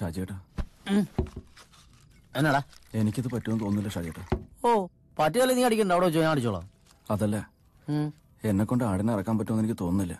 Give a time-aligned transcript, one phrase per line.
[0.00, 0.36] ഷാജിയേട്ടാ.
[2.36, 2.60] എന്നാടാ?
[2.94, 4.22] എനിക്കിത് പറ്റുമെന്ന് തോന്നുന്നില്ല ഷാജേട്ടാ
[4.64, 4.70] ഓ
[5.18, 5.92] പറ്റിയാലേ നീ അടിക്കണ്ട.
[5.92, 6.66] അവിടെ വെച്ചോ ഞാൻ അടിച്ചോളാം.
[7.10, 7.36] അതല്ല.
[8.50, 10.14] എന്നെ കൊണ്ട് ആടിനെ ഇറക്കാൻ പറ്റുമെന്ന് എനിക്ക് തോന്നുന്നില്ല.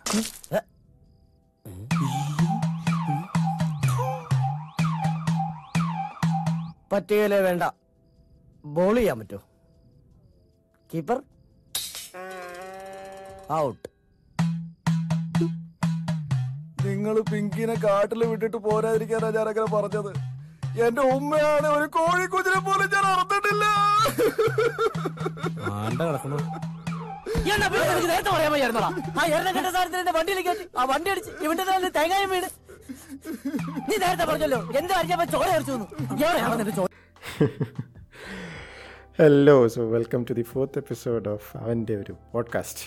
[6.91, 7.63] പറ്റുകയില്ലേ വേണ്ട.
[8.77, 9.43] ബോൾ ചെയ്യാൻ പറ്റുമോ?
[10.93, 11.17] കീപ്പർ?
[13.59, 13.87] ഔട്ട്.
[17.01, 20.09] നിങ്ങൾ പിങ്കിനെ കാട്ടിൽ വിട്ടിട്ട് പോരാതിരിക്കാനാ ഞാൻ അങ്ങനെ പറഞ്ഞത്.
[20.81, 23.63] എന്റെ ഉമ്മയാണ് ഒരു കോഴിക്കുഞ്ഞിനെ പോലും ഞാൻ അറുത്തിട്ടില്ല
[28.03, 28.89] നേരത്തെ പറയാൻ വയ്യായിരുന്നോടാ?
[29.13, 30.65] ആ എണ്ണ കയറ്റി.
[30.91, 32.47] വണ്ടി അടിച്ച് ഇവന്റെ തലയിൽ തേങ്ങായും വീട്
[33.87, 35.73] നീ നേരത്തെ പറഞ്ഞല്ലോ എന്ത് അടിച്ചപ്പോ ചോര അടിച്ചു
[36.15, 36.87] എവിടെയാണ് നിന്റെ ചോര?
[39.19, 42.85] Hello so welcome to the fourth episode of അവന്റെ ഒരു പോഡ്കാസ്റ്റ്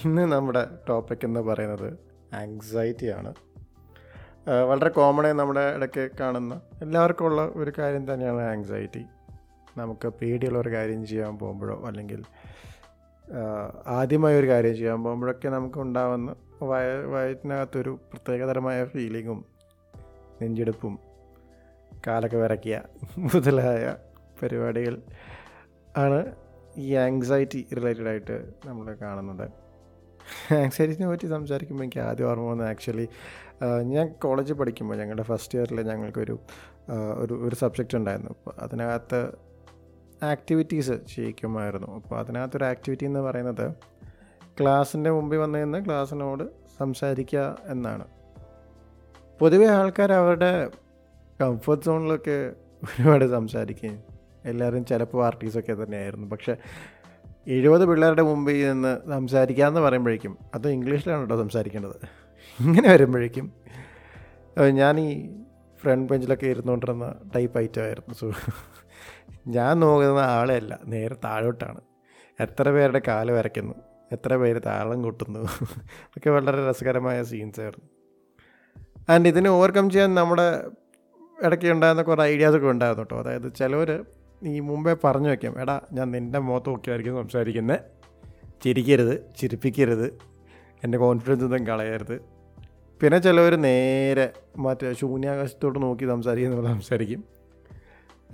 [0.00, 1.88] ഇന്ന് നമ്മുടെ ടോപ്പിക് എന്ന് പറയുന്നത്
[2.34, 3.34] ആങ്സൈറ്റി ആണ്.
[4.48, 9.04] ആ, വളരെ കോമണായി നമ്മുടെ ഇടയ്ക്ക് കാണുന്ന എല്ലാവർക്കും ഉള്ള ഒരു കാര്യം തന്നെയാണ് ആങ്സൈറ്റി
[9.78, 12.20] നമുക്ക് പേടിയുള്ള ഒരു കാര്യം ചെയ്യാൻ പോകുമ്പോഴോ അല്ലെങ്കിൽ
[13.86, 16.30] ആദ്യമായി ഒരു കാര്യം ചെയ്യാൻ പോകുമ്പോഴൊക്കെ നമുക്ക് ഉണ്ടാവുന്ന
[16.62, 19.44] വയ വയറ്റിനകത്തൊരു പ്രത്യേകതരമായ ഫീലിങ്ങും
[20.42, 20.98] നെഞ്ചെടുപ്പും
[22.06, 22.76] കാലൊക്കെ വിറയ്ക്കുക
[23.18, 23.84] മുതലായ
[24.42, 24.94] പരിപാടികൾ
[25.96, 26.20] ആണ്
[26.76, 29.63] ഈ ആങ്സൈറ്റി റിലേറ്റഡ് ആയിട്ട് നമ്മൾ കാണുന്നത്.
[30.62, 33.06] ആങ്സൈറ്റിനെ പറ്റി സംസാരിക്കുമ്പോൾ എനിക്ക് ആദ്യം ഓർമ്മ വന്നത് ആക്ച്വലി
[33.82, 36.38] ഞാൻ കോളേജിൽ പഠിക്കുമ്പോൾ ഞങ്ങളുടെ ഫസ്റ്റ് ഇയറിൽ ഞങ്ങൾക്കൊരു
[37.18, 38.30] ഒരു ഒരു സബ്ജക്റ്റ് ഉണ്ടായിരുന്നു.
[38.30, 39.20] അപ്പോൾ അതിനകത്ത്
[40.22, 41.88] ആക്ടിവിറ്റീസ് ചെയ്യിക്കുമായിരുന്നു.
[41.96, 43.66] അപ്പോൾ അതിനകത്തൊരു ആക്ടിവിറ്റി എന്ന് പറയുന്നത്
[44.60, 46.44] ക്ലാസ്സിന്റെ മുമ്പിൽ വന്നു നിന്ന് ക്ലാസ്സിനോട്
[46.78, 48.04] സംസാരിക്കുക എന്നാണ്.
[49.40, 50.70] പൊതുവേ ആൾക്കാർ അവരുടെ
[51.40, 52.38] കംഫർട്ട് സോണിലൊക്കെ
[52.82, 54.02] ഒരുപാട് സംസാരിക്കുകയും
[54.44, 56.26] എല്ലാവരും ചിലപ്പോൾ പാർട്ടീസൊക്കെ തന്നെയായിരുന്നു.
[56.28, 56.56] പക്ഷേ
[57.46, 61.96] എഴുപത് പിള്ളേരുടെ മുമ്പിൽ നിന്ന് സംസാരിക്കാമെന്ന് പറയുമ്പോഴേക്കും അത് ഇംഗ്ലീഷിലാണ് കേട്ടോ സംസാരിക്കേണ്ടത്.
[62.58, 63.52] ഇങ്ങനെ വരുമ്പോഴേക്കും
[64.70, 65.10] ഞാൻ ഈ
[65.82, 67.06] ഫ്രണ്ട് ബെഞ്ചിലൊക്കെ ഇരുന്നുകൊണ്ടിരുന്ന
[67.36, 68.26] ടൈപ്പ് ഐറ്റമായിരുന്നു സോ
[69.46, 71.80] ഞാൻ നോക്കുന്ന ആളെ അല്ല നേരെ താഴോട്ടാണ്.
[72.40, 73.74] എത്ര പേരുടെ കാൽ വരയ്ക്കുന്നു
[74.12, 75.40] എത്ര പേര് താളം കൂട്ടുന്നു
[76.16, 77.88] ഒക്കെ വളരെ രസകരമായ സീൻസ് ആയിരുന്നു.
[79.08, 80.46] ആൻഡ് ഇതിനെ ഓവർകം ചെയ്യാൻ നമ്മുടെ
[81.44, 83.18] ഇടയ്ക്ക് ഉണ്ടായിരുന്ന കുറേ ഐഡിയാസൊക്കെ ഉണ്ടായിരുന്നു കേട്ടോ.
[83.22, 83.90] അതായത് ചിലവർ
[84.42, 87.80] ഈ മുമ്പേ പറഞ്ഞു വയ്ക്കാം എടാ ഞാൻ നിന്റെ മുഖത്ത് നോക്കിയായിരിക്കും സംസാരിക്കുന്നത്
[88.62, 90.08] ചിരിക്കരുത് ചിരിപ്പിക്കരുത്.
[90.84, 92.20] എന്റെ കോൺഫിഡൻസ് ഒന്നും കളയരുത്.
[93.02, 97.24] പിന്നെ ചിലവർ നേരെ മറ്റേ ശൂന്യാകാശത്തോട്ട് നോക്കി സംസാരിക്കുന്ന സംസാരിക്കും.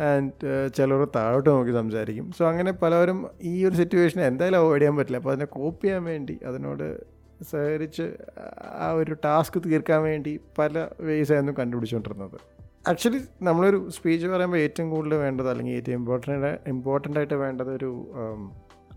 [0.01, 2.33] ആൻഡ് ചിലവർ താഴോട്ട് നോക്കി സംസാരിക്കും.
[2.33, 5.17] സോ അങ്ങനെ പലവരും ഈ ഒരു സിറ്റുവേഷൻ എന്തായാലും അവോയ്ഡ് ചെയ്യാൻ പറ്റില്ല.
[5.17, 7.05] അപ്പോൾ അതിനെ കോപ്പ് ചെയ്യാൻ വേണ്ടി അതിനോട്
[7.43, 8.17] സഹകരിച്ച്
[8.65, 15.15] ആ ഒരു ടാസ്ക് തീർക്കാൻ വേണ്ടി പല വേസ് ആയിരുന്നു കണ്ടുപിടിച്ചുകൊണ്ടിരുന്നത് ആക്ച്വലി നമ്മളൊരു സ്പീച്ച് പറയുമ്പോൾ ഏറ്റവും കൂടുതൽ
[15.15, 17.91] വേണ്ടത് അല്ലെങ്കിൽ ഏറ്റവും ഇമ്പോർട്ടന്റ് ഇമ്പോർട്ടന്റ് ആയിട്ട് വേണ്ടത് ഒരു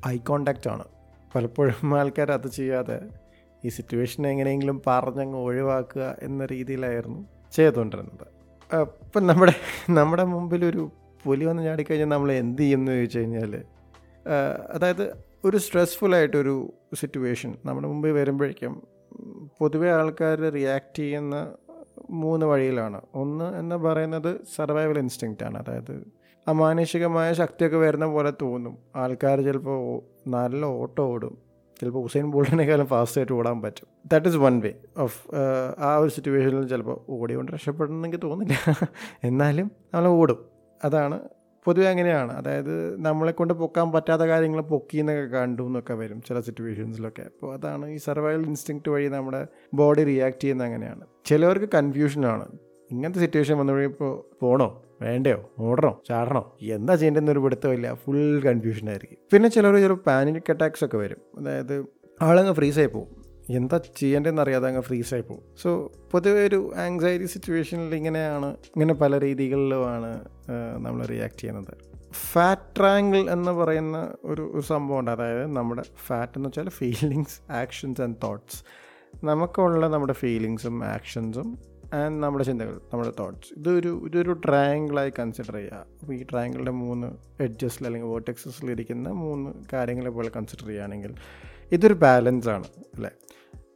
[0.08, 0.86] ഐ കോണ്ടാക്റ്റ് ആണ്.
[1.36, 2.98] പലപ്പോഴും ആൾക്കാർ അത് ചെയ്യാതെ
[3.66, 7.22] ഈ സിറ്റുവേഷൻ എങ്ങനെയെങ്കിലും പറഞ്ഞങ്ങ് ഒഴിവാക്കുക എന്ന രീതിയിലായിരുന്നു
[7.54, 8.26] ചെയ്തുകൊണ്ടിരുന്നത്.
[8.72, 9.54] അപ്പം നമ്മുടെ
[9.90, 10.92] നമ്മുടെ മുമ്പിൽ ഒരു
[11.26, 13.64] പുലി വന്ന് ചാടിക്കഴിഞ്ഞാൽ നമ്മൾ എന്ത് ചെയ്യും എന്ന് ചോദിച്ചു കഴിഞ്ഞാൽ
[14.74, 15.06] അതായത്
[15.46, 18.74] ഒരു സ്ട്രെസ്ഫുള്ളായിട്ടൊരു സിറ്റുവേഷൻ നമ്മുടെ മുമ്പിൽ വരുമ്പോഴേക്കും
[19.60, 21.36] പൊതുവേ ആൾക്കാർ റിയാക്ട് ചെയ്യുന്ന
[22.10, 23.02] മൂന്ന് വഴിയിലാണ്.
[23.16, 25.58] ഒന്ന് എന്ന് പറയുന്നത് സർവൈവൽ ഇൻസ്റ്റിങ്ക്റ്റ് ആണ്.
[25.58, 26.08] അതായത്
[26.48, 28.78] അമാനുഷികമായ ശക്തിയൊക്കെ വരുന്ന പോലെ തോന്നും.
[28.96, 31.38] ആൾക്കാർ ചിലപ്പോൾ നല്ല ഓട്ടോ ഓടും.
[31.80, 33.88] ചിലപ്പോൾ ഉസൈൻ ബോൾട്ടിനേക്കാളും ഫാസ്റ്റായിട്ട് ഓടാൻ പറ്റും.
[34.12, 35.36] That is one way of
[35.80, 38.54] ആ ഒരു സിറ്റുവേഷനിൽ ചിലപ്പോൾ ഓടിക്കൊണ്ട് രക്ഷപ്പെടണമെങ്കിൽ തോന്നില്ല
[39.24, 40.46] എന്നാലും നമ്മൾ ഓടും.
[40.84, 41.20] അതാണ്
[41.66, 42.34] പൊതുവെ അങ്ങനെയാണ്.
[42.34, 47.90] അതായത് നമ്മളെ കൊണ്ട് പൊക്കാൻ പറ്റാത്ത കാര്യങ്ങൾ പൊക്കി എന്നൊക്കെ കണ്ടു എന്നൊക്കെ വരും ചില സിറ്റുവേഷൻസിലൊക്കെ അപ്പോൾ അതാണ്
[47.90, 51.02] ഈ സർവൈവൽ ഇൻസ്റ്റിങ്ക്റ്റ് വഴി നമ്മുടെ ബോഡി റിയാക്ട് ചെയ്യുന്നത് അങ്ങനെയാണ്.
[51.26, 52.48] ചിലവർക്ക് കൺഫ്യൂഷനാണ്
[52.92, 54.84] ഇങ്ങനത്തെ സിറ്റുവേഷൻ വന്നു കഴിയുമ്പോൾ പോണോ?
[55.02, 55.52] വേണ്ടയോ?
[55.60, 56.02] ഓടണോ?
[56.08, 56.58] ചാടണോ?
[56.62, 61.18] എന്താ ചെയ്യേണ്ടതെന്നൊരു പിടുത്തമില്ല ഫുൾ കൺഫ്യൂഷനായിരിക്കും പിന്നെ ചിലർ ചിലപ്പോൾ പാനിക് അറ്റാക്സ് ഒക്കെ വരും.
[61.40, 61.86] അതായത്
[62.22, 63.23] ആളങ്ങ് ഫ്രീസായി പോകും.
[63.50, 65.44] എന്താ ചെയ്യേണ്ടതെന്ന് അറിയാതെ അങ്ങ് ഫ്രീസായി പോകും.
[65.62, 70.26] സോ പൊതുവെ ഒരു ആങ്സൈറ്റി സിറ്റുവേഷനിൽ ഇങ്ങനെയാണ് ഇങ്ങനെ പല രീതികളിലുമാണ്
[70.78, 71.74] നമ്മൾ റിയാക്ട് ചെയ്യുന്നത്.
[72.14, 75.12] ഫാറ്റ് ട്രാങ്കിൾ എന്ന് പറയുന്ന ഒരു ഒരു സംഭവമുണ്ട്.
[75.12, 78.64] അതായത് നമ്മുടെ ഫാറ്റ് എന്ന് വെച്ചാൽ ഫീലിങ്സ് ആക്ഷൻസ് ആൻഡ് തോട്ട്സ്
[79.24, 81.58] നമുക്കുള്ള നമ്മുടെ ഫീലിങ്സും ആക്ഷൻസും
[81.94, 85.86] ആൻഡ് നമ്മുടെ ചിന്തകൾ നമ്മുടെ തോട്ട്സ് ഇതൊരു ഇതൊരു ട്രയാങ്കിളായി കൺസിഡർ ചെയ്യുക.
[86.02, 87.08] അപ്പോൾ ഈ ട്രയാങ്കിളിന്റെ മൂന്ന്
[87.44, 91.14] എഡ്ജസിൽ അല്ലെങ്കിൽ വേർട്ടെക്സസിൽ ഇരിക്കുന്ന മൂന്ന് കാര്യങ്ങളെ പോലെ കൺസിഡർ ചെയ്യുകയാണെങ്കിൽ
[91.74, 93.12] ഇതൊരു ബാലൻസാണ് അല്ലേ?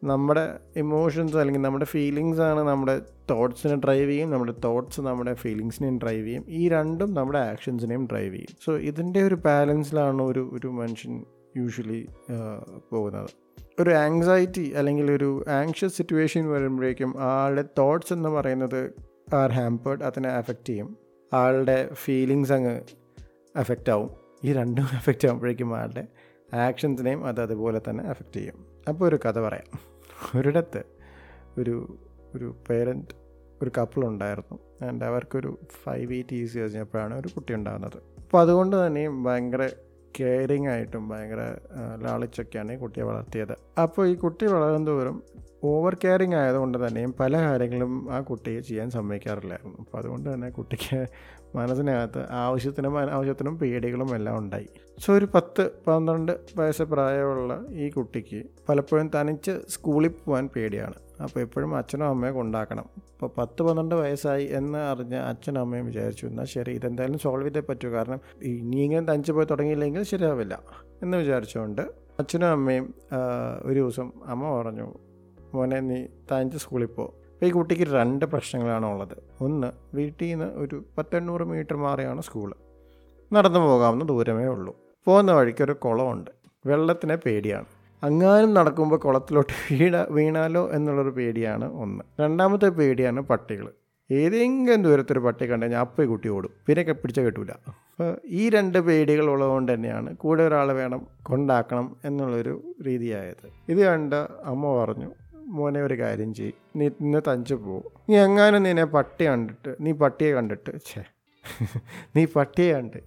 [0.04, 0.44] നമ്മുടെ
[0.76, 6.44] ഇമോഷൻസ് അല്ലെങ്കിൽ നമ്മുടെ ഫീലിങ്സ് ആണ് നമ്മുടെ തോട്ട്സിനെ ഡ്രൈവ് ചെയ്യും നമ്മുടെ തോട്ട്സ് നമ്മുടെ ഫീലിങ്സിനെയും ഡ്രൈവ് ചെയ്യും
[6.50, 8.58] ഈ രണ്ടും നമ്മുടെ ആക്ഷൻസിനെയും ഡ്രൈവ് ചെയ്യും.
[8.66, 11.26] സോ ഇതിന്റെ ഒരു ബാലൻസിലാണ് ഒരു ഒരു മനുഷ്യൻ
[11.58, 12.08] യൂഷ്വലി
[12.92, 13.30] പോകുന്നത്.
[13.80, 18.82] ഒരു ആങ്സൈറ്റി അല്ലെങ്കിൽ ഒരു ആങ്ഷ്യസ് സിറ്റുവേഷൻ വരുമ്പോഴേക്കും ആളുടെ തോട്ട്സ് എന്ന് പറയുന്നത്
[19.36, 20.98] ആർ ഹാമ്പേർഡ് അതിനെ അഫക്റ്റ് ചെയ്യും.
[21.34, 22.82] ആളുടെ ഫീലിങ്സ് അങ്ങ്
[23.56, 24.10] അഫക്റ്റ് ആവും.
[24.44, 26.08] ഈ രണ്ടും അഫക്റ്റ് ആകുമ്പോഴേക്കും ആളുടെ
[26.54, 28.66] ആക്ഷൻസിനെയും അത് അതുപോലെ തന്നെ എഫക്റ്റ് ചെയ്യും.
[28.90, 29.80] അപ്പോൾ ഒരു കഥ പറയാം.
[30.38, 30.84] ഒരിടത്ത്
[31.58, 31.98] ഒരു
[32.36, 33.16] ഒരു പേരന്റ്
[33.62, 37.98] ഒരു കപ്പിളുണ്ടായിരുന്നു ആൻഡ് അവർക്കൊരു ഫൈവ് എയ്റ്റ് ഈസ് കഴിഞ്ഞപ്പോഴാണ് ഒരു കുട്ടി ഉണ്ടാകുന്നത്.
[37.98, 39.70] അപ്പോൾ അതുകൊണ്ട് തന്നെയും ഭയങ്കര
[40.20, 41.42] കെയറിങ് ആയിട്ടും ഭയങ്കര
[42.06, 43.56] ലാളിച്ചൊക്കെയാണ് ഈ കുട്ടിയെ വളർത്തിയത്.
[43.84, 45.18] അപ്പോൾ ഈ കുട്ടി വളരും തോറും
[45.64, 49.78] ഓവർ കെയറിങ് ആയതുകൊണ്ട് തന്നെയും പല കാര്യങ്ങളും ആ കുട്ടിയെ ചെയ്യാൻ സമ്മതിക്കാറില്ലായിരുന്നു.
[49.80, 51.00] അപ്പോൾ അതുകൊണ്ട് തന്നെ കുട്ടിക്ക്
[51.56, 54.68] മനസ്സിനകത്ത് ആവശ്യത്തിനും അനാവശ്യത്തിനും പേടികളും എല്ലാം ഉണ്ടായി.
[55.00, 58.40] സോ ഒരു പത്ത് പന്ത്രണ്ട് വയസ്സ് പ്രായമുള്ള ഈ കുട്ടിക്ക്
[58.70, 60.98] പലപ്പോഴും തനിച്ച് സ്കൂളിൽ പോകാൻ പേടിയാണ്.
[61.24, 66.46] അപ്പോൾ എപ്പോഴും അച്ഛനും അമ്മയും കൊണ്ടാക്കണം ഇപ്പോൾ പത്ത് പന്ത്രണ്ട് വയസ്സായി എന്ന് അറിഞ്ഞ അച്ഛനും അമ്മയും വിചാരിച്ചു എന്നാൽ
[66.46, 67.90] ശരി ഇതെന്തായാലും സോൾവ് ചെയ്തേ പറ്റൂ.
[67.90, 70.60] കാരണം ഇനിയെങ്കിലും തനിച്ച് പോയി തുടങ്ങിയില്ലെങ്കിൽ ശരിയാവില്ല.
[71.04, 71.82] എന്ന് വിചാരിച്ചുകൊണ്ട്
[72.20, 72.94] അച്ഛനും അമ്മയും
[73.66, 74.94] ഒരു ദിവസം അമ്മ പറഞ്ഞു
[75.54, 77.14] മോനെ നീ തനിച്ച് സ്കൂളിൽ പോ.
[77.44, 79.18] ഈ കുട്ടിക്ക് രണ്ട് പ്രശ്നങ്ങളാണ് ഉള്ളത്.
[79.42, 82.54] ഒന്ന് വീട്ടിൽ നിന്ന് ഒരു പത്തെണ്ണൂറ് മീറ്റർ മാറിയാണ് സ്കൂൾ.
[83.34, 84.76] നടന്നു പോകാവുന്ന ദൂരമേ ഉള്ളൂ.
[85.06, 86.32] പോകുന്ന വഴിക്ക് ഒരു കുളമുണ്ട്.
[86.66, 87.66] വെള്ളത്തിനെ പേടിയാണ്.
[88.04, 92.04] അങ്ങാനും നടക്കുമ്പോൾ കുളത്തിലോട്ട് വീണ വീണാലോ എന്നുള്ളൊരു പേടിയാണ് ഒന്ന്.
[92.20, 93.68] രണ്ടാമത്തെ പേടിയാണ് പട്ടികൾ
[94.12, 96.52] ഏതെങ്കിലും ദൂരത്തൊരു പട്ടി കണ്ടു കഴിഞ്ഞാൽ അപ്പം കുട്ടി ഓടും.
[96.68, 97.52] പിന്നെ പിടിച്ച കിട്ടൂല.
[97.92, 103.48] അപ്പോൾ ഈ രണ്ട് പേടികൾ ഉള്ളതുകൊണ്ട് തന്നെയാണ് കൂടെ ഒരാൾ വേണം കൊണ്ടാക്കണം എന്നുള്ളൊരു രീതിയായത്.
[103.70, 105.10] ഇത് കണ്ട് അമ്മ പറഞ്ഞു
[105.48, 106.58] മോനെ ഒരു കാര്യം ചെയ്യും.
[106.76, 111.04] നീ ഇന്ന് തഞ്ചു പോകും നീ എങ്ങാനും നിന്നെ പട്ടി കണ്ടിട്ട് നീ പട്ടിയെ കണ്ടിട്ട് ഛേ
[112.16, 112.98] നീ പട്ടിയെ കണ്ട്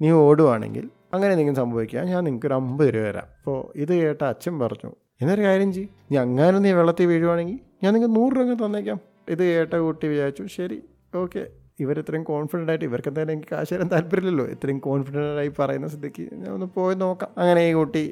[0.00, 3.26] നീ ഓടുവാണെങ്കിൽ അങ്ങനെ എന്തെങ്കിലും സംഭവിക്കുക ഞാൻ നിങ്ങൾക്ക് ഒരു അമ്പത് രൂപ തരാം.
[3.38, 8.34] അപ്പോൾ ഇത് കേട്ട അച്ഛൻ പറഞ്ഞു എന്നൊരു കാര്യം ചെയ്യും അങ്ങനെ നീ വെള്ളത്തിൽ വീഴുവാണെങ്കിൽ ഞാൻ നിങ്ങൾക്ക് നൂറ്
[8.38, 9.00] രൂപ തന്നേക്കാം.
[9.28, 10.78] ഇത് കേട്ട കുട്ടി വിചാരിച്ചു ശരി
[11.22, 11.42] ഓക്കെ.
[11.80, 14.46] ഇവർ ഇത്രയും കോൺഫിഡന്റ് ആയിട്ട് ഇവർക്ക് എന്തായാലും എനിക്ക് കാശ് തരാൻ താല്പര്യമില്ലല്ലോ.
[14.54, 17.30] ഇത്രയും കോൺഫിഡന്റ് ആയി പറയുന്ന സ്ഥിതിക്ക് ഞാൻ ഒന്ന് പോയി നോക്കാം.
[17.38, 18.04] അങ്ങനെ ഈ കുട്ടി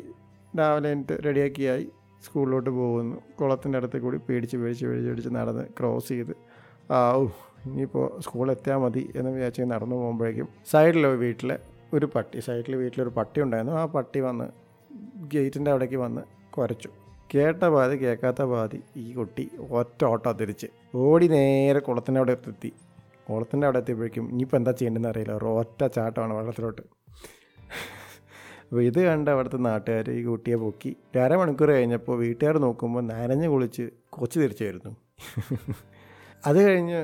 [0.59, 1.87] രാവിലെ എന്നിട്ട് റെഡിയാക്കിയായി
[2.25, 3.17] സ്കൂളിലോട്ട് പോകുന്നു.
[3.41, 6.35] കുളത്തിന്റെ അടുത്ത് കൂടി പേടിച്ച് പേടിച്ച് പേടിച്ച് പേടിച്ച് നടന്ന് ക്രോസ് ചെയ്ത്
[6.93, 7.27] ആ ഓ
[7.67, 11.57] ഇനിയിപ്പോൾ എത്തിയാൽ മതി എന്ന് വിചാരിച്ച് നടന്നു പോകുമ്പോഴേക്കും സൈഡിലോ വീട്ടിലെ
[11.95, 13.77] ഒരു പട്ടി സൈഡിൽ വീട്ടിലൊരു പട്ടി ഉണ്ടായിരുന്നു.
[13.77, 14.45] ആ പട്ടി വന്ന്
[15.35, 16.23] ഗേറ്റിന്റെ അവിടേക്ക് വന്ന്
[16.53, 16.89] കുരച്ചു.
[17.35, 22.73] കേട്ട പാതി കേൾക്കാത്ത പാതി ഈ കുട്ടി ഒറ്റ ഓട്ടം തിരിച്ച് ഓടി നേരെ കുളത്തിന്റെ അവിടെ എത്തി.
[23.31, 25.33] കുളത്തിന്റെ അവിടെ എത്തിയപ്പോഴേക്കും ഇനിയിപ്പോൾ എന്താ ചെയ്യേണ്ടതെന്ന് അറിയില്ല.
[25.33, 26.83] ഒറ്റ ചാട്ടമാണ് വെള്ളത്തിലോട്ട്.
[28.65, 30.97] അപ്പോൾ ഇത് കണ്ട് അവിടുത്തെ നാട്ടുകാർ ഈ കുട്ടിയെ പൊക്കി.
[31.21, 34.65] അരമണിക്കൂർ കഴിഞ്ഞപ്പോൾ വീട്ടുകാർ നോക്കുമ്പോൾ നനഞ്ഞ് കുളിച്ച് കൊച്ചു തിരിച്ചു
[36.45, 37.01] അത് കഴിഞ്ഞ്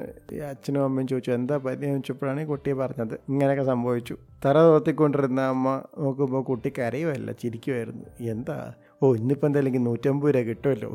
[0.50, 3.14] അച്ഛനും അമ്മയും ചോദിച്ചു എന്താ പരി ചോദിച്ചപ്പോഴാണ് ഈ കുട്ടിയെ പറഞ്ഞത്.
[3.30, 4.14] ഇങ്ങനെയൊക്കെ സംഭവിച്ചു.
[4.44, 5.68] തറ തോർത്തിക്കൊണ്ടിരുന്ന അമ്മ
[5.98, 8.56] നോക്കുമ്പോൾ കുട്ടി കരയുമല്ല ചിരിക്കുമായിരുന്നു എന്താ?
[9.02, 10.90] ഓ ഇന്നിപ്പോൾ എന്തായാലും എനിക്ക് നൂറ്റമ്പത് രൂപ കിട്ടുമല്ലോ.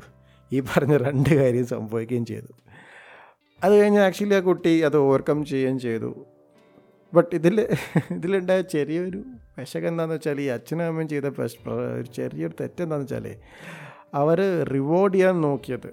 [0.52, 2.52] ഈ പറഞ്ഞ രണ്ട് കാര്യം സംഭവിക്കുകയും ചെയ്തു.
[3.62, 6.12] അത് കഴിഞ്ഞ് ആക്ച്വലി ആ കുട്ടി അത് ഓവർകം ചെയ്യുകയും ചെയ്തു.
[7.14, 7.58] ബട്ട് ഇതിൽ
[8.16, 9.20] ഇതിലുണ്ടായ ചെറിയൊരു
[9.56, 11.26] പെശക് എന്താണെന്ന് വെച്ചാൽ ഈ അച്ഛനും അമ്മയും ചെയ്ത
[11.98, 13.28] ഒരു ചെറിയൊരു തെറ്റെന്താണെന്ന് വെച്ചാൽ
[14.22, 14.40] അവർ
[14.76, 15.90] റിവോർഡ് ചെയ്യാൻ നോക്കിയത്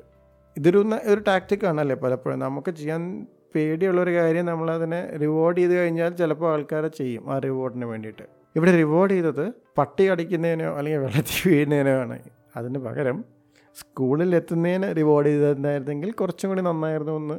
[0.58, 2.38] ഇതൊരു ഒരു ടാക്റ്റിക് അല്ലേ പലപ്പോഴും.
[2.38, 8.24] നമുക്ക് ചെയ്യാൻ പേടിയുള്ളൊരു കാര്യം നമ്മളതിനെ റിവാർഡ് ചെയ്ത് കഴിഞ്ഞാൽ ചിലപ്പോൾ ആൾക്കാരെ ചെയ്യും ആ റിവാർഡിന് വേണ്ടിയിട്ട്.
[8.56, 12.18] ഇവിടെ റിവാർഡ് ചെയ്തത് പട്ടി അടിക്കുന്നതിനോ അല്ലെങ്കിൽ വെള്ളത്തിൽ വീഴുന്നതിനോ ആണ്.
[12.56, 13.24] അതിന് പകരം
[13.80, 17.38] സ്കൂളിൽ എത്തുന്നതിന് റിവാർഡ് ചെയ്തിട്ടുണ്ടായിരുന്നെങ്കിൽ കുറച്ചും കൂടി നന്നായിരുന്നു എന്ന്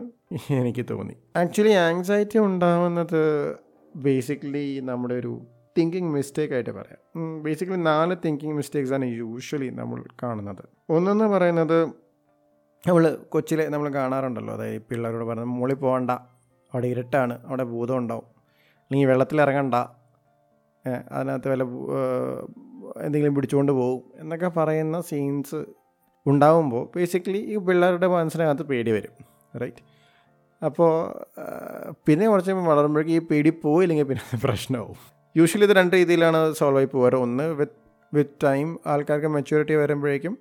[0.54, 1.16] എനിക്ക് തോന്നി.
[1.36, 3.22] ആക്ച്വലി ആങ്സൈറ്റി ഉണ്ടാവുന്നത്
[3.96, 5.42] ബേസിക്കലി നമ്മുടെ ഒരു
[5.78, 7.44] തിങ്കിങ് മിസ്റ്റേക്ക് ആയിട്ട് പറയാം.
[7.44, 10.64] ബേസിക്കലി നാല് തിങ്കിങ് മിസ്റ്റേക്സ് ആണ് യൂഷ്വലി നമ്മൾ കാണുന്നത്.
[10.90, 12.09] ഒന്നെന്ന് പറയുന്നത്
[12.88, 13.04] നമ്മൾ
[13.34, 14.54] കൊച്ചിയിൽ നമ്മൾ കാണാറുണ്ടല്ലോ.
[14.54, 16.12] അതായത് പിള്ളേരോട് പറയുന്നത് മുകളിൽ പോകണ്ട
[16.74, 18.28] അവിടെ ഇരുട്ടാണ് അവിടെ ഭൂതം ഉണ്ടാവും.
[18.86, 19.76] അല്ലെങ്കിൽ വെള്ളത്തിൽ ഇറങ്ങണ്ട
[21.12, 21.64] അതിനകത്ത് വല്ല
[23.06, 25.60] എന്തെങ്കിലും പിടിച്ചുകൊണ്ട് പോകും എന്നൊക്കെ പറയുന്ന സീൻസ്
[26.26, 29.14] ഉണ്ടാവുമ്പോൾ ബേസിക്കലി ഈ പിള്ളേരുടെ മനസ്സിനകത്ത് പേടി വരും.
[29.62, 29.84] റൈറ്റ്
[30.62, 30.92] അപ്പോൾ
[32.08, 34.98] പിന്നെ കുറച്ച് വളരുമ്പോഴേക്കും ഈ പേടി പോയില്ലെങ്കിൽ പിന്നെ പ്രശ്നമാവും.
[35.36, 37.78] യൂഷ്വലി ഇത് രണ്ട് രീതിയിലാണ് സോൾവ് ആയി പോകാറ് ഒന്ന് വിത്ത്
[38.14, 40.36] വിത്ത് ടൈം ആൾക്കാർക്ക് മെച്യൂരിറ്റി വരുമ്പോഴേക്കും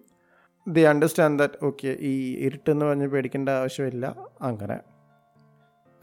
[0.68, 4.80] ദി അണ്ടർസ്റ്റാൻഡ് ദാറ്റ് ഓക്കെ ഈ ഇരുട്ടെന്ന് പറഞ്ഞ് പേടിക്കേണ്ട ആവശ്യമില്ല അങ്ങനെ.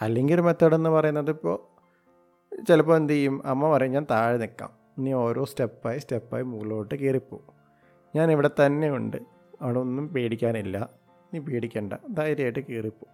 [0.01, 1.75] അല്ലെങ്കിൽ ഒരു മെത്തേഡ് എന്ന് പറയുന്നത് ഇപ്പോൾ
[2.67, 3.47] ചിലപ്പോൾ എന്ത് ചെയ്യും?
[3.47, 4.69] അമ്മ പറയും ഞാൻ താഴെ നിൽക്കാം.
[4.99, 7.43] നീ ഓരോ സ്റ്റെപ്പായി സ്റ്റെപ്പായി മുകളിലോട്ട് കയറിപ്പോവും
[8.15, 9.17] ഞാൻ ഇവിടെ തന്നെ ഉണ്ട്.
[9.61, 10.89] അവിടെ ഒന്നും പേടിക്കാനില്ല.
[11.33, 11.93] നീ പേടിക്കണ്ട.
[12.09, 13.07] ധൈര്യമായിട്ട് കയറിപ്പോ.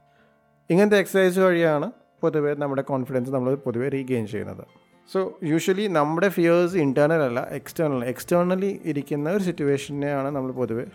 [0.69, 1.91] ഇങ്ങനത്തെ എക്സസൈസ് വഴിയാണ്
[2.21, 4.67] പൊതുവേ നമ്മുടെ കോൺഫിഡൻസ് നമ്മൾ പൊതുവേ റീഗെയിൻ ചെയ്യുന്നത്.
[5.13, 10.85] സോ യൂഷ്വലി നമ്മുടെ ഫിയേഴ്സ് ഇന്റേർണൽ അല്ല എക്സ്റ്റേണൽ എക്സ്റ്റേർണലി ഇരിക്കുന്ന ഒരു സിറ്റുവേഷനെയാണ് നമ്മൾ പൊതുവേ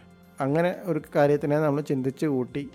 [0.40, 2.68] അങ്ങനെ ഒരു കാര്യത്തിനെ നമ്മൾ ചിന്തിച്ച് കൂട്ടി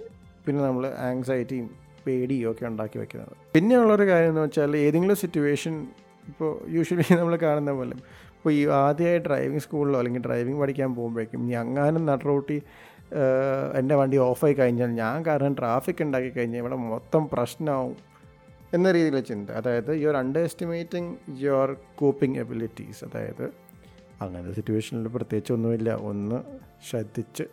[0.46, 1.70] പിന്നെ നമ്മൾ ആങ്സൈറ്റിയും
[2.06, 3.34] പേടിയും ഒക്കെ ഉണ്ടാക്കി വെക്കുന്നത്.
[3.56, 5.88] പിന്നെയുള്ളൊരു കാര്യം എന്ന് വെച്ചാൽ ഏതെങ്കിലും സിറ്റുവേഷൻ
[6.28, 7.96] ഇപ്പോൾ യൂഷ്വലി നമ്മൾ കാണുന്ന പോലെ
[8.38, 12.62] ഇപ്പോൾ ഈ ആദ്യമായി ഡ്രൈവിംഗ് സ്കൂളിലോ അല്ലെങ്കിൽ ഡ്രൈവിംഗ് പഠിക്കാൻ പോകുമ്പോഴേക്കും ഞങ്ങാനും റൂട്ടി
[13.80, 17.96] എന്റെ വണ്ടി ഓഫായി കഴിഞ്ഞാൽ ഞാൻ കാരണം ട്രാഫിക് ഉണ്ടാക്കി കഴിഞ്ഞാൽ ഇവിടെ മൊത്തം പ്രശ്നമാവും
[18.74, 19.50] എന്ന രീതിയിലെ ചിന്ത.
[19.52, 21.12] അതായത് you are underestimating
[21.44, 23.46] your coping abilities അതായത്
[24.22, 25.90] അങ്ങനത്തെ സിറ്റുവേഷനിൽ പ്രത്യേകിച്ച് ഒന്നുമില്ല.
[26.10, 26.40] ഒന്ന്
[26.90, 27.44] ശ്രദ്ധിച്ച്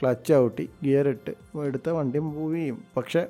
[0.00, 1.32] ക്ലച്ച് ഔട്ടി ഗിയർ ഇട്ട്
[1.66, 3.22] എടുത്ത വണ്ടി മൂവ് ചെയ്യും പക്ഷേ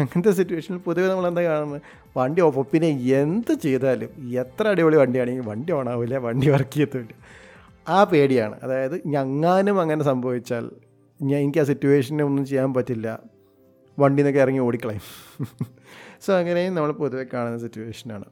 [0.00, 1.80] അങ്ങനത്തെ സിറ്റുവേഷനിൽ പൊതുവെ നമ്മൾ എന്താ കാണുന്നത്?
[2.16, 2.88] വണ്ടി ഓഫ് പിന്നെ
[3.20, 4.10] എന്ത് ചെയ്താലും
[4.42, 7.12] എത്ര അടിപൊളി വണ്ടിയാണെങ്കിൽ വണ്ടി ഓണാവില്ല വണ്ടി വർക്ക് ചെയ്യത്തില്ല.
[7.88, 8.60] ആ പേടിയാണ്.
[8.62, 10.70] അതായത് ഞങ്ങാനും അങ്ങനെ സംഭവിച്ചാൽ
[11.22, 13.08] ഞാൻ എനിക്ക് ആ സിറ്റുവേഷനെ ഒന്നും ചെയ്യാൻ പറ്റില്ല.
[13.98, 15.04] വണ്ടിയിൽ നിന്നൊക്കെ ഇറങ്ങി ഓടിക്കളയും.
[16.24, 18.26] സോ അങ്ങനെയും നമ്മൾ പൊതുവെ കാണുന്ന സിറ്റുവേഷനാണ്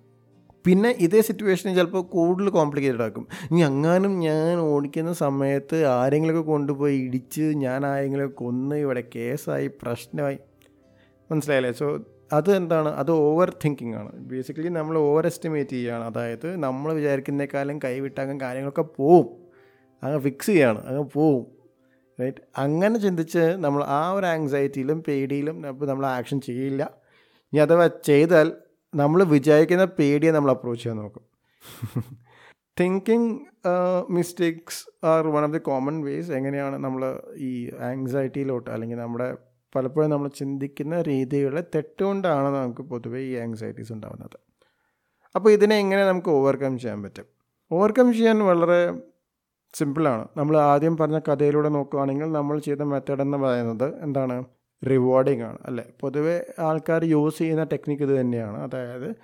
[0.67, 3.29] പിന്നെ ഇതേ സിറ്റുവേഷൻ ചിലപ്പോൾ കൂടുതൽ കോംപ്ലിക്കേറ്റഡ് ആക്കും.
[3.51, 10.39] ഇനി അങ്ങാനും ഞാൻ ഓടിക്കുന്ന സമയത്ത് ആരെങ്കിലുമൊക്കെ കൊണ്ടുപോയി ഇടിച്ച് ഞാൻ ആരെങ്കിലുമൊക്കെ കൊന്ന് ഇവിടെ കേസായി പ്രശ്നമായി.
[11.31, 11.73] മനസ്സിലായില്ലേ?
[11.73, 11.99] സോ
[12.33, 12.89] അത് എന്താണ്?
[12.89, 14.13] അത് ഓവർ തിങ്കിങ് ആണ്.
[14.13, 19.27] ബേസിക്കലി നമ്മൾ ഓവർ എസ്റ്റിമേറ്റ് ചെയ്യുകയാണ് അതായത് നമ്മൾ വിചാരിക്കുന്നേക്കാളും കൈവിട്ടാകും കാര്യങ്ങളൊക്കെ പോവും.
[20.03, 20.87] അങ്ങ് ഫിക്സ് ചെയ്യാണ്.
[20.87, 21.47] അങ്ങ് പോവും.
[22.21, 26.91] റൈറ്റ് അങ്ങനെ ചിന്തിച്ച് നമ്മൾ ആ ഒരു ആങ്സൈറ്റിയിലും പേടിയിലും നമ്മൾ ആക്ഷൻ ചെയ്യില്ല.
[27.53, 28.53] ഇനി അഥവാ ചെയ്താൽ
[29.01, 31.25] നമ്മൾ വിചാരിക്കുന്ന പേടിയെ നമ്മൾ അപ്രോച്ച് ചെയ്യാൻ നോക്കും.
[32.81, 33.31] Thinking
[34.17, 37.03] mistakes are one of the common ways എങ്ങനെയാണ് നമ്മൾ
[37.49, 37.51] ഈ
[37.89, 39.29] ആങ്സൈറ്റിയിലോട്ട് അല്ലെങ്കിൽ നമ്മുടെ
[39.77, 44.39] പലപ്പോഴും നമ്മൾ ചിന്തിക്കുന്ന രീതികളെ തെറ്റുകൊണ്ടാണ് നമുക്ക് പൊതുവേ ഈ ആങ്സൈറ്റീസ് ഉണ്ടാകുന്നത്
[45.35, 47.27] അപ്പോൾ ഇതിനെ എങ്ങനെ നമുക്ക് ഓവർകം ചെയ്യാൻ പറ്റും?
[47.71, 48.81] ഓവർകം ചെയ്യാൻ വളരെ
[49.75, 54.37] സിമ്പിളാണ് നമ്മൾ ആദ്യം പറഞ്ഞ കഥയിലൂടെ നോക്കുകയാണെങ്കിൽ നമ്മൾ ചെയ്ത മെത്തേഡ് എന്ന് പറയുന്നത് എന്താണ്?
[54.91, 55.59] റിവാർഡിങ് ആണ്.
[55.65, 55.85] അല്ലേ?
[56.01, 58.63] പൊതുവെ ആൾക്കാർ യൂസ് ചെയ്യുന്ന ടെക്നിക്ക് ഇത് തന്നെയാണ്.
[58.63, 59.15] അതായത്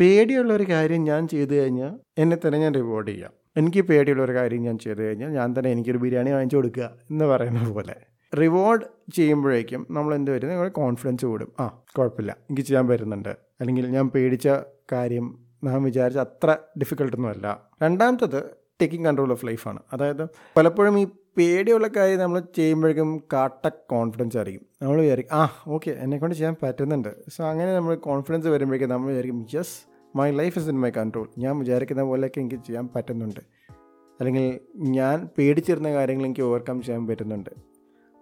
[0.00, 3.32] പേടിയുള്ള ഒരു കാര്യം ഞാൻ ചെയ്തു കഴിഞ്ഞാൽ എന്നെ തന്നെ ഞാൻ റിവാർഡ് ചെയ്യാം.
[3.56, 7.68] എനിക്ക് പേടിയുള്ള ഒരു കാര്യം ഞാൻ ചെയ്തു കഴിഞ്ഞാൽ ഞാൻ തന്നെ എനിക്കൊരു ബിരിയാണി വാങ്ങിച്ചു കൊടുക്കുക എന്ന് പറയുന്ന
[7.68, 7.94] പോലെ.
[8.36, 10.48] റിവാർഡ് ചെയ്യുമ്പോഴേക്കും നമ്മൾ എന്ത് വരും?
[10.48, 11.52] നമ്മുടെ കോൺഫിഡൻസ് കൂടും.
[11.60, 12.36] ആ കുഴപ്പമില്ല.
[12.50, 14.48] എനിക്ക് ചെയ്യാൻ വരുന്നുണ്ട് അല്ലെങ്കിൽ ഞാൻ പേടിച്ച
[14.92, 18.42] കാര്യം നാം വിചാരിച്ച അത്ര ഡിഫിക്കൽട്ടൊന്നുമല്ല രണ്ടാമത്തത്
[18.82, 21.06] ടേക്കിംഗ് കൺട്രോൾ ഓഫ് ലൈഫാണ് അതായത് പലപ്പോഴും ഈ
[21.36, 24.66] പേടിയുള്ള കാര്യം നമ്മൾ ചെയ്യുമ്പോഴേക്കും കാട്ട കോൺഫിഡൻസ് ആയിരിക്കും.
[24.82, 27.08] നമ്മൾ വിചാരിക്കും ആ ഓക്കെ എന്നെക്കൊണ്ട് ചെയ്യാൻ പറ്റുന്നുണ്ട്.
[27.30, 29.76] സോ അങ്ങനെ നമ്മൾ കോൺഫിഡൻസ് വരുമ്പോഴേക്കും നമ്മൾ വിചാരിക്കും yes
[30.16, 33.40] my life is in my control ഞാൻ വിചാരിക്കുന്ന പോലെയൊക്കെ എനിക്ക് ചെയ്യാൻ പറ്റുന്നുണ്ട്.
[34.20, 37.50] അല്ലെങ്കിൽ ഞാൻ പേടിച്ചിരുന്ന കാര്യങ്ങൾ എനിക്ക് ഓവർകം ചെയ്യാൻ പറ്റുന്നുണ്ട്.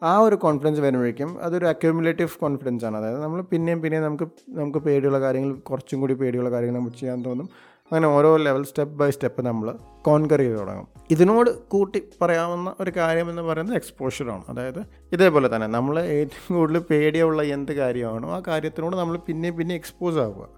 [0.02, 2.96] ആ ഒരു കോൺഫിഡൻസ് വരുമ്പോഴേക്കും അതൊരു അക്യൂമുലേറ്റീവ് കോൺഫിഡൻസ് ആണ്.
[2.96, 7.48] അതായത് നമ്മൾ പിന്നെയും പിന്നെയും നമുക്ക് നമുക്ക് പേടിയുള്ള കാര്യങ്ങൾ കുറച്ചും കൂടി പേടിയുള്ള കാര്യങ്ങൾ നമുക്ക് ചെയ്യാൻ തോന്നും.
[7.92, 10.86] അങ്ങനെ ഓരോ ലെവൽ സ്റ്റെപ്പ് ബൈ സ്റ്റെപ്പ് നമ്മൾ കോൺകർ ചെയ്ത് തുടങ്ങും.
[11.10, 14.78] ഇതിനോട് കൂട്ടി പറയാവുന്ന ഒരു കാര്യം എന്ന് പറയുന്നത് എക്സ്പോഷറാണ് അതായത്
[15.12, 20.48] ഇതേപോലെ തന്നെ നമ്മൾ ഏറ്റവും കൂടുതൽ പേടിയുള്ള എന്ത് കാര്യമാണോ ആ കാര്യത്തിനോട് നമ്മൾ പിന്നെ പിന്നെ എക്സ്പോസ് ആവുക.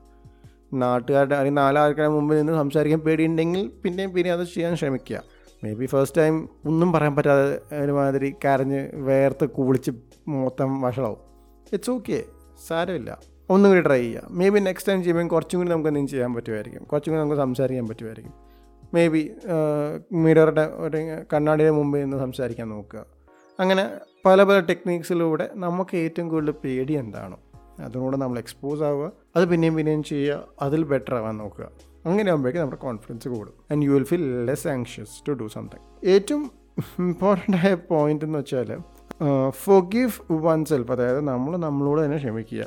[0.73, 5.23] നാട്ടുകാരുടെ അല്ലെങ്കിൽ നാലാൾക്കാരുടെ മുമ്പിൽ നിന്ന് സംസാരിക്കാൻ പേടിയുണ്ടെങ്കിൽ പിന്നെയും പിന്നെ അത് ചെയ്യാൻ ശ്രമിക്കുക.
[5.65, 9.91] മേ ബി ഫസ്റ്റ് ടൈം ഒന്നും പറയാൻ പറ്റാതെ ഒരുമാതിരി കരഞ്ഞ് വേർത്ത് കുളിച്ച്
[10.29, 11.19] മൊത്തം വഷളാവും.
[11.73, 12.25] ഇറ്റ്സ് ഓക്കെ
[12.69, 13.34] സാരമില്ല.
[13.55, 16.83] ഒന്നും കൂടി ട്രൈ ചെയ്യുക മേ ബി നെക്സ്റ്റ് ടൈം ചെയ്യുമ്പോൾ കുറച്ചും കൂടി നമുക്ക് എന്തെങ്കിലും ചെയ്യാൻ പറ്റുമായിരിക്കും.
[16.91, 18.35] കുറച്ചും കൂടി നമുക്ക് സംസാരിക്കാൻ പറ്റുമായിരിക്കും.
[18.95, 19.23] മേ ബി
[20.25, 21.01] മിററുടെ ഒരു
[21.33, 23.01] കണ്ണാടിയുടെ മുമ്പിൽ നിന്ന് സംസാരിക്കാൻ നോക്കുക.
[23.61, 23.85] അങ്ങനെ
[24.27, 27.39] പല പല ടെക്നീക്സിലൂടെ നമുക്ക് ഏറ്റവും കൂടുതൽ പേടി എന്താണോ
[27.85, 29.07] അതിനോട് നമ്മൾ എക്സ്പോസ് ആവുക.
[29.37, 30.45] അത് പിന്നെയും പിന്നെയും ചെയ്യുക.
[30.63, 31.67] അതിൽ ബെറ്റർ ആവാൻ നോക്കുക.
[32.07, 33.55] അങ്ങനെ ആകുമ്പോഴേക്കും നമ്മുടെ കോൺഫിഡൻസ് കൂടും.
[33.71, 35.85] And you will feel less anxious to do something
[36.15, 36.45] ഏറ്റവും
[36.99, 38.71] ഇമ്പോർട്ടന്റ് ആയ പോയിന്റ് എന്ന് വെച്ചാൽ
[39.65, 40.13] ഫൊഗീവ്
[40.47, 42.65] വൺ സെൽഫ് അതായത് നമ്മൾ നമ്മളോട് തന്നെ ക്ഷമിക്കുക.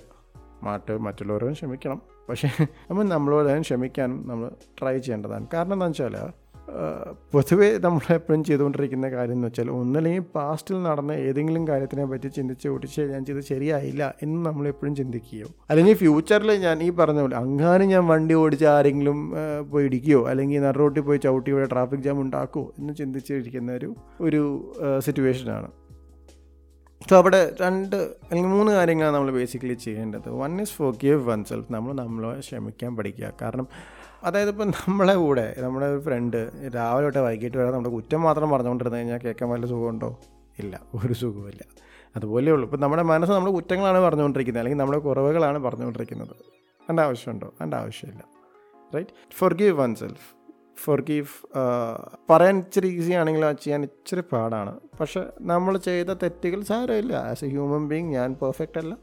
[0.63, 2.01] മാട്ട് മറ്റുള്ളവരും ക്ഷമിക്കണം.
[2.29, 2.49] പക്ഷേ
[2.89, 4.49] നമ്മൾ നമ്മളോട് ക്ഷമിക്കാനും നമ്മൾ
[4.81, 5.47] ട്രൈ ചെയ്യേണ്ടതാണ്.
[5.53, 6.33] കാരണം എന്താണെന്ന് വെച്ചാൽ
[7.33, 13.01] പൊതുവേ നമ്മൾ എപ്പോഴും ചെയ്തുകൊണ്ടിരിക്കുന്ന കാര്യം എന്ന് വെച്ചാൽ ഒന്നല്ലെങ്കിൽ പാസ്റ്റിൽ നടന്ന ഏതെങ്കിലും കാര്യത്തിനെ പറ്റി ചിന്തിച്ച് ഓടിച്ച്
[13.01, 18.07] ഞാൻ ചെയ്ത് ശരിയായില്ല എന്ന് നമ്മൾ എപ്പോഴും ചിന്തിക്കുകയോ അല്ലെങ്കിൽ ഫ്യൂച്ചറിൽ ഞാൻ ഈ പറഞ്ഞ പോലെ അങ്ങാനും ഞാൻ
[18.07, 19.31] വണ്ടി ഓടിച്ച് ആരെങ്കിലും
[19.69, 24.65] പോയി ഇടിക്കുകയോ അല്ലെങ്കിൽ നടുറോട്ടിൽ പോയി ചവിട്ടി ഇവിടെ ട്രാഫിക് ജാം ഉണ്ടാക്കുമോ എന്ന് ചിന്തിച്ചിരിക്കുന്ന ഒരു ഒരു
[24.99, 25.86] സിറ്റുവേഷനാണ്
[27.09, 30.29] സോ അവിടെ രണ്ട് അല്ലെങ്കിൽ മൂന്ന് കാര്യങ്ങളാണ് നമ്മൾ ബേസിക്കലി ചെയ്യേണ്ടത്.
[30.29, 33.33] One is forgive oneself നമ്മൾ നമ്മളെ ക്ഷമിക്കാൻ പഠിക്കുക.
[33.41, 33.67] കാരണം
[34.23, 38.97] അതായത് ഇപ്പം നമ്മളെ കൂടെ നമ്മുടെ ഒരു ഫ്രണ്ട് രാവിലെ തൊട്ട് വൈകിട്ട് വരെ നമ്മുടെ കുറ്റം മാത്രം പറഞ്ഞുകൊണ്ടിരുന്നു
[38.97, 40.19] കഴിഞ്ഞാൽ കേൾക്കാൻ വല്ല സുഖമുണ്ടോ?
[40.59, 40.81] ഇല്ല.
[41.05, 41.63] ഒരു സുഖമില്ല
[42.15, 42.65] അതുപോലെ ഉള്ളൂ.
[42.67, 44.61] ഇപ്പം നമ്മുടെ മനസ്സ് നമ്മുടെ കുറ്റങ്ങളാണ് പറഞ്ഞുകൊണ്ടിരിക്കുന്നത്.
[44.61, 46.35] അല്ലെങ്കിൽ നമ്മുടെ കുറവുകളാണ് പറഞ്ഞുകൊണ്ടിരിക്കുന്നത്.
[46.81, 47.47] അതിന്റെ ആവശ്യമുണ്ടോ?
[47.47, 48.23] അതിന്റെ ആവശ്യമില്ല.
[48.95, 50.36] Right forgive oneself
[50.83, 51.33] forgive
[52.29, 54.79] പറയാൻ ഇച്ചിരി ഈസി ആണെങ്കിൽ അത് ചെയ്യാൻ ഇച്ചിരി പാടാണ്.
[54.99, 57.13] പക്ഷെ നമ്മൾ ചെയ്ത തെറ്റുകൾ സാരമില്ല.
[57.13, 58.97] ആസ് എ ഹ്യൂമൻ ബീങ് ഞാൻ പെർഫെക്റ്റ് അല്ല.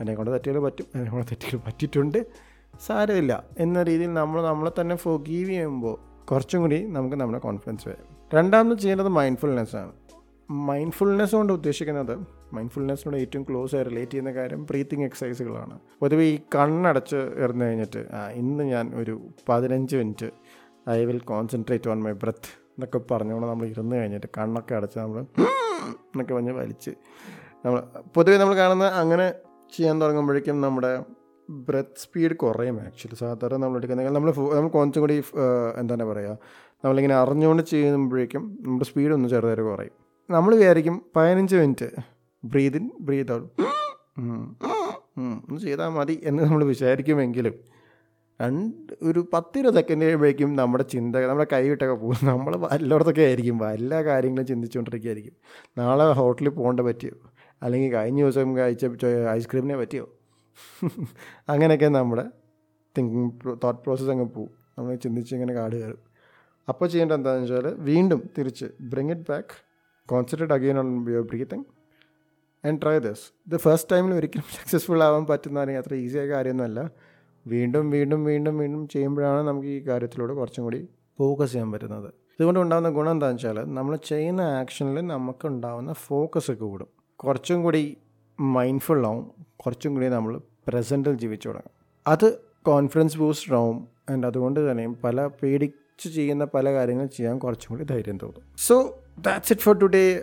[0.00, 0.86] എന്നെ കൊണ്ട് തെറ്റുകൾ പറ്റും.
[0.94, 2.26] എന്നെ കൊണ്ട് തെറ്റുകൾ പറ്റിയിട്ടുണ്ട്.
[2.86, 3.44] സാരമില്ല.
[3.58, 8.06] എന്ന രീതിയിൽ നമ്മൾ നമ്മളെ തന്നെ ഫോഗീവ് ചെയ്യുമ്പോൾ കുറച്ചും കൂടി നമുക്ക് നമ്മുടെ കോൺഫിഡൻസ് വരും.
[8.34, 9.92] രണ്ടാമത് ചെയ്യേണ്ടത് മൈൻഡ്ഫുൾനെസ് ആണ്.
[10.50, 12.14] മൈൻഡ്ഫുൾനെസ് കൊണ്ട് ഉദ്ദേശിക്കുന്നത്
[12.52, 18.64] മൈൻഡ്ഫുൾനെസ്സിനോട് ഏറ്റവും ക്ലോസ് ആയി റിലേറ്റ് ചെയ്യുന്ന കാര്യം ബ്രീത്തിങ് എക്സസൈസുകളാണ് പൊതുവെ ഈ കണ്ണടച്ച് ഇറന്നു കഴിഞ്ഞിട്ട് ഇന്ന്
[18.64, 19.14] ഞാൻ ഒരു
[19.48, 20.30] പതിനഞ്ച് minute
[20.86, 25.18] I will concentrate on my breath എന്നൊക്കെ പറഞ്ഞുകൊണ്ട് നമ്മൾ ഇരുന്ന് കഴിഞ്ഞിട്ട് കണ്ണൊക്കെ അടച്ച് നമ്മൾ
[26.10, 26.92] എന്നൊക്കെ പറഞ്ഞ് വലിച്ച്
[27.64, 27.78] നമ്മൾ
[28.14, 29.26] പൊതുവേ നമ്മൾ കാണുന്ന അങ്ങനെ
[29.72, 30.92] ചെയ്യാൻ തുടങ്ങുമ്പോഴേക്കും നമ്മുടെ
[31.48, 35.16] ബ്രെത്ത് സ്പീഡ് കുറയും ആക്ച്വലി സാധാരണ നമ്മൾ എടുക്കുന്ന നമ്മൾ നമ്മൾ കുറച്ചും കൂടി
[35.80, 36.34] എന്താണ് പറയുക
[36.84, 39.94] നമ്മളിങ്ങനെ അറിഞ്ഞുകൊണ്ട് ചെയ്യുമ്പോഴേക്കും നമ്മുടെ സ്പീഡ് ഒന്ന് ചെറുതായിട്ട് കുറയും.
[40.28, 41.88] നമ്മൾ വിചാരിക്കും പതിനഞ്ച് minute
[42.42, 43.48] breathe in breathe breathe out
[45.44, 47.54] ഒന്ന് ചെയ്താൽ മതി എന്ന് നമ്മൾ വിചാരിക്കുമെങ്കിലും
[48.40, 52.26] രണ്ട് ഒരു പത്തിരുപത് സെക്കൻഡ് കഴിയുമ്പോഴേക്കും നമ്മുടെ ചിന്ത നമ്മുടെ കൈവിട്ടൊക്കെ പോകും.
[52.26, 53.72] നമ്മൾ എല്ലായിടത്തൊക്കെ ആയിരിക്കും.
[53.72, 55.32] എല്ലാ കാര്യങ്ങളും ചിന്തിച്ചുകൊണ്ടിരിക്കുകയായിരിക്കും.
[55.78, 57.12] നാളെ ഹോട്ടലിൽ പോകേണ്ട പറ്റിയോ?
[57.62, 60.08] അല്ലെങ്കിൽ കഴിഞ്ഞ ദിവസം കഴിച്ച ഐസ്ക്രീമിനെ പറ്റിയോ?
[61.48, 62.24] അങ്ങനെയൊക്കെ നമ്മുടെ
[62.98, 63.30] തിങ്കിങ്
[63.64, 64.50] തോട്ട് പ്രോസസ്സ് അങ്ങ് പോവും.
[64.78, 65.98] നമ്മൾ ചിന്തിച്ച് ഇങ്ങനെ കാട് കയറും.
[66.68, 69.54] അപ്പോൾ ചെയ്യേണ്ടത് എന്താണെന്ന് വെച്ചാൽ വീണ്ടും തിരിച്ച് bring it back
[70.06, 71.64] concentrate again on your breathing
[72.66, 76.90] and try this ഇത് ഫസ്റ്റ് ടൈമിൽ ഒരിക്കലും സക്സസ്ഫുൾ ആവാൻ പറ്റുന്നതാണെങ്കിൽ അത്ര ഈസിയായ കാര്യമൊന്നുമല്ല.
[77.46, 82.12] വീണ്ടും വീണ്ടും വീണ്ടും വീണ്ടും ചെയ്യുമ്പോഴാണ് നമുക്ക് ഈ കാര്യത്തിലൂടെ കുറച്ചും കൂടി ഫോക്കസ് ചെയ്യാൻ പറ്റുന്നത്.
[82.40, 86.88] ഇതുകൊണ്ട് ഉണ്ടാകുന്ന ഗുണം എന്താണെന്ന് വെച്ചാൽ നമ്മൾ ചെയ്യുന്ന ആക്ഷനിൽ നമുക്ക് ഉണ്ടാകുന്ന ഫോക്കസ് കൂടും.
[87.16, 87.96] കുറച്ചും കൂടി
[88.40, 89.30] മൈൻഡ്ഫുൾ ആവും.
[89.56, 91.74] കുറച്ചും കൂടി നമ്മൾ പ്രസന്റിൽ ജീവിച്ചു തുടങ്ങും.
[92.06, 93.88] അത് കോൺഫിഡൻസ് ബൂസ്റ്റർ ആവും.
[94.10, 98.42] ആൻഡ് അതുകൊണ്ട് തന്നെയും പല പേടിച്ച് ചെയ്യുന്ന പല കാര്യങ്ങൾ ചെയ്യാൻ കുറച്ചും കൂടി ധൈര്യം തോന്നും.
[98.58, 100.22] So that's it for today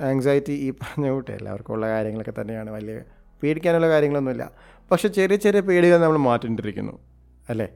[0.00, 2.70] anxiety ഈ പറഞ്ഞ കൂട്ടെ എല്ലാവർക്കും ഉള്ള കാര്യങ്ങളൊക്കെ തന്നെയാണ്.
[2.70, 3.00] വലിയ
[3.42, 4.52] പേടിക്കാനുള്ള കാര്യങ്ങളൊന്നുമില്ല.
[4.90, 6.92] പക്ഷേ ചെറിയ ചെറിയ പേടികൾ നമ്മൾ മാറ്റിണ്ടിരിക്കുന്നു
[7.48, 7.68] അല്ലേ?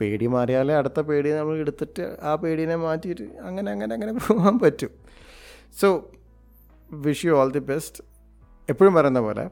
[0.00, 4.90] പേടി മാറിയാലേ അടുത്ത പേടി നമ്മൾ എടുത്തിട്ട് ആ പേടിനെ മാറ്റിയിട്ട് അങ്ങനെ അങ്ങനെ അങ്ങനെ പോകാൻ പറ്റും.
[5.80, 6.10] So
[6.92, 8.04] wish you all the best
[8.70, 9.44] എപ്പോഴും പറയുന്ന പോലെ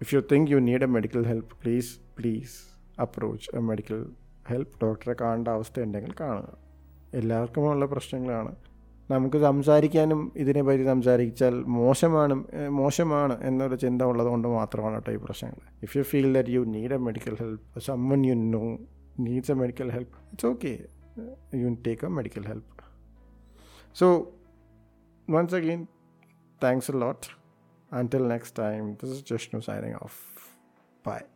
[0.00, 2.56] if you think you need a medical help please please
[3.00, 4.06] approach a medical
[4.48, 6.56] help ഡോക്ടറെ കാണേണ്ട അവസ്ഥ ഉണ്ടെങ്കിൽ കാണുക.
[7.14, 8.56] എല്ലാവർക്കും ഉള്ള പ്രശ്നങ്ങളാണ്.
[9.08, 12.34] നമുക്ക് സംസാരിക്കാനും ഇതിനെപ്പറ്റി സംസാരിച്ചാൽ മോശമാണ്
[12.70, 16.98] മോശമാണ് എന്നൊരു ചിന്ത ഉള്ളതുകൊണ്ട് മാത്രമാണ് കേട്ടോ ഈ പ്രശ്നങ്ങൾ if you feel that you need a
[16.98, 18.64] medical help someone you know
[19.20, 20.72] needs a medical help it's okay
[21.54, 22.72] you take a medical help
[23.96, 24.08] so
[25.28, 25.82] once again
[26.60, 27.26] thanks a lot
[27.92, 30.16] Until next time, this is Jishnu signing off.
[31.04, 31.26] Bye.